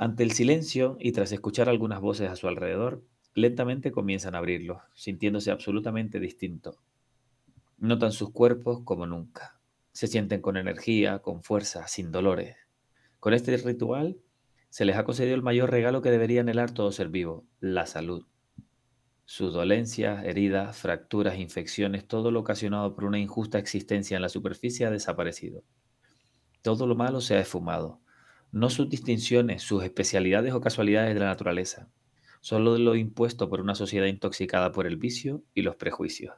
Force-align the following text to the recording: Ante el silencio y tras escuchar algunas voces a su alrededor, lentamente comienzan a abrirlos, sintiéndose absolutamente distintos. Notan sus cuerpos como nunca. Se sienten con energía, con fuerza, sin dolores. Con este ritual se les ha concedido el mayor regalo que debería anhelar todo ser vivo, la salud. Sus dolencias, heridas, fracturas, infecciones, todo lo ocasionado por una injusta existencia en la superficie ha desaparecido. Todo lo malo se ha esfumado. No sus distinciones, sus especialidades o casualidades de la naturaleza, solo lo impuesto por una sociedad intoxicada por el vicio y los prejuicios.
Ante 0.00 0.22
el 0.22 0.32
silencio 0.32 0.96
y 0.98 1.12
tras 1.12 1.30
escuchar 1.30 1.68
algunas 1.68 2.00
voces 2.00 2.30
a 2.30 2.34
su 2.34 2.48
alrededor, 2.48 3.04
lentamente 3.34 3.92
comienzan 3.92 4.34
a 4.34 4.38
abrirlos, 4.38 4.80
sintiéndose 4.94 5.50
absolutamente 5.50 6.18
distintos. 6.20 6.78
Notan 7.76 8.10
sus 8.10 8.30
cuerpos 8.30 8.80
como 8.82 9.04
nunca. 9.04 9.60
Se 9.92 10.06
sienten 10.06 10.40
con 10.40 10.56
energía, 10.56 11.18
con 11.18 11.42
fuerza, 11.42 11.86
sin 11.86 12.12
dolores. 12.12 12.56
Con 13.18 13.34
este 13.34 13.54
ritual 13.58 14.16
se 14.70 14.86
les 14.86 14.96
ha 14.96 15.04
concedido 15.04 15.34
el 15.34 15.42
mayor 15.42 15.70
regalo 15.70 16.00
que 16.00 16.10
debería 16.10 16.40
anhelar 16.40 16.70
todo 16.70 16.92
ser 16.92 17.10
vivo, 17.10 17.44
la 17.60 17.84
salud. 17.84 18.24
Sus 19.26 19.52
dolencias, 19.52 20.24
heridas, 20.24 20.78
fracturas, 20.78 21.38
infecciones, 21.38 22.08
todo 22.08 22.30
lo 22.30 22.40
ocasionado 22.40 22.94
por 22.94 23.04
una 23.04 23.18
injusta 23.18 23.58
existencia 23.58 24.16
en 24.16 24.22
la 24.22 24.30
superficie 24.30 24.86
ha 24.86 24.90
desaparecido. 24.90 25.62
Todo 26.62 26.86
lo 26.86 26.94
malo 26.94 27.20
se 27.20 27.34
ha 27.34 27.40
esfumado. 27.40 28.00
No 28.52 28.68
sus 28.70 28.88
distinciones, 28.88 29.62
sus 29.62 29.84
especialidades 29.84 30.52
o 30.54 30.60
casualidades 30.60 31.14
de 31.14 31.20
la 31.20 31.26
naturaleza, 31.26 31.88
solo 32.40 32.78
lo 32.78 32.96
impuesto 32.96 33.48
por 33.48 33.60
una 33.60 33.74
sociedad 33.74 34.06
intoxicada 34.06 34.72
por 34.72 34.86
el 34.86 34.96
vicio 34.96 35.44
y 35.54 35.62
los 35.62 35.76
prejuicios. 35.76 36.34